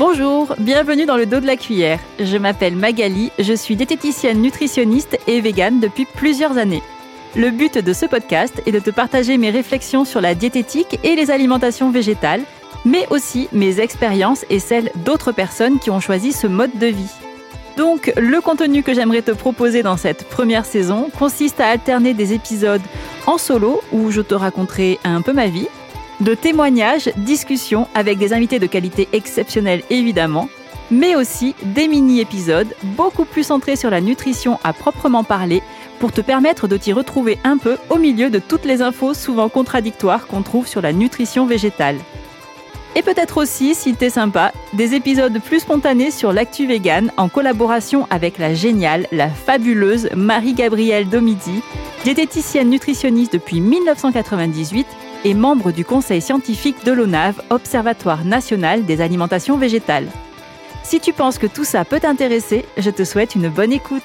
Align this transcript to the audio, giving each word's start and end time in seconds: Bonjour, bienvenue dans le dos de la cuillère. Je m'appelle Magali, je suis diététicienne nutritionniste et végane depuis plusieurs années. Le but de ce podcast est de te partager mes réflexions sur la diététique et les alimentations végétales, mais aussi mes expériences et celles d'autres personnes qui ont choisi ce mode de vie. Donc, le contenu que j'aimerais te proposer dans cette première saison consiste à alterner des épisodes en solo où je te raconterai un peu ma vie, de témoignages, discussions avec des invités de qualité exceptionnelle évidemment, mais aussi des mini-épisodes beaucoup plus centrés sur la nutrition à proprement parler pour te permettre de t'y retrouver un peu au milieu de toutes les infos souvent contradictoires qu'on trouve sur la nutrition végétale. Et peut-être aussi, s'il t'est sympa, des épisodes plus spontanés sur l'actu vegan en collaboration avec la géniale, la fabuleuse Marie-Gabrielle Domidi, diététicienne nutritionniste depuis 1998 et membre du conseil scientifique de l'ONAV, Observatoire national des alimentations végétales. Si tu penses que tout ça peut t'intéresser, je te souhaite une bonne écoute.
Bonjour, 0.00 0.54
bienvenue 0.58 1.04
dans 1.04 1.18
le 1.18 1.26
dos 1.26 1.40
de 1.40 1.46
la 1.46 1.58
cuillère. 1.58 2.00
Je 2.18 2.38
m'appelle 2.38 2.74
Magali, 2.74 3.32
je 3.38 3.52
suis 3.52 3.76
diététicienne 3.76 4.40
nutritionniste 4.40 5.18
et 5.26 5.42
végane 5.42 5.78
depuis 5.78 6.06
plusieurs 6.06 6.56
années. 6.56 6.82
Le 7.36 7.50
but 7.50 7.76
de 7.76 7.92
ce 7.92 8.06
podcast 8.06 8.62
est 8.64 8.72
de 8.72 8.78
te 8.78 8.88
partager 8.88 9.36
mes 9.36 9.50
réflexions 9.50 10.06
sur 10.06 10.22
la 10.22 10.34
diététique 10.34 10.98
et 11.04 11.16
les 11.16 11.30
alimentations 11.30 11.90
végétales, 11.90 12.40
mais 12.86 13.06
aussi 13.10 13.50
mes 13.52 13.78
expériences 13.78 14.46
et 14.48 14.58
celles 14.58 14.90
d'autres 15.04 15.32
personnes 15.32 15.78
qui 15.78 15.90
ont 15.90 16.00
choisi 16.00 16.32
ce 16.32 16.46
mode 16.46 16.78
de 16.78 16.86
vie. 16.86 17.12
Donc, 17.76 18.10
le 18.16 18.40
contenu 18.40 18.82
que 18.82 18.94
j'aimerais 18.94 19.20
te 19.20 19.32
proposer 19.32 19.82
dans 19.82 19.98
cette 19.98 20.24
première 20.30 20.64
saison 20.64 21.10
consiste 21.18 21.60
à 21.60 21.68
alterner 21.68 22.14
des 22.14 22.32
épisodes 22.32 22.80
en 23.26 23.36
solo 23.36 23.82
où 23.92 24.10
je 24.10 24.22
te 24.22 24.34
raconterai 24.34 24.98
un 25.04 25.20
peu 25.20 25.34
ma 25.34 25.48
vie, 25.48 25.68
de 26.20 26.34
témoignages, 26.34 27.10
discussions 27.16 27.88
avec 27.94 28.18
des 28.18 28.32
invités 28.32 28.58
de 28.58 28.66
qualité 28.66 29.08
exceptionnelle 29.12 29.82
évidemment, 29.90 30.48
mais 30.90 31.16
aussi 31.16 31.54
des 31.62 31.88
mini-épisodes 31.88 32.74
beaucoup 32.96 33.24
plus 33.24 33.44
centrés 33.44 33.76
sur 33.76 33.90
la 33.90 34.00
nutrition 34.00 34.58
à 34.64 34.72
proprement 34.72 35.24
parler 35.24 35.62
pour 35.98 36.12
te 36.12 36.20
permettre 36.20 36.66
de 36.66 36.76
t'y 36.76 36.92
retrouver 36.92 37.38
un 37.44 37.58
peu 37.58 37.76
au 37.90 37.96
milieu 37.96 38.30
de 38.30 38.38
toutes 38.38 38.64
les 38.64 38.82
infos 38.82 39.14
souvent 39.14 39.48
contradictoires 39.48 40.26
qu'on 40.26 40.42
trouve 40.42 40.66
sur 40.66 40.80
la 40.80 40.92
nutrition 40.92 41.46
végétale. 41.46 41.96
Et 42.96 43.02
peut-être 43.02 43.36
aussi, 43.36 43.76
s'il 43.76 43.94
t'est 43.94 44.10
sympa, 44.10 44.52
des 44.72 44.94
épisodes 44.94 45.40
plus 45.40 45.60
spontanés 45.60 46.10
sur 46.10 46.32
l'actu 46.32 46.66
vegan 46.66 47.12
en 47.16 47.28
collaboration 47.28 48.08
avec 48.10 48.36
la 48.38 48.52
géniale, 48.52 49.06
la 49.12 49.28
fabuleuse 49.28 50.08
Marie-Gabrielle 50.16 51.08
Domidi, 51.08 51.62
diététicienne 52.02 52.68
nutritionniste 52.68 53.34
depuis 53.34 53.60
1998 53.60 54.86
et 55.24 55.34
membre 55.34 55.72
du 55.72 55.84
conseil 55.84 56.20
scientifique 56.20 56.84
de 56.84 56.92
l'ONAV, 56.92 57.40
Observatoire 57.50 58.24
national 58.24 58.84
des 58.84 59.00
alimentations 59.00 59.56
végétales. 59.56 60.08
Si 60.82 61.00
tu 61.00 61.12
penses 61.12 61.38
que 61.38 61.46
tout 61.46 61.64
ça 61.64 61.84
peut 61.84 62.00
t'intéresser, 62.00 62.64
je 62.76 62.90
te 62.90 63.04
souhaite 63.04 63.34
une 63.34 63.48
bonne 63.48 63.72
écoute. 63.72 64.02